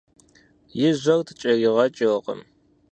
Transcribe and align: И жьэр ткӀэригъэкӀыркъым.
И 0.85 0.87
жьэр 0.99 1.19
ткӀэригъэкӀыркъым. 1.27 2.41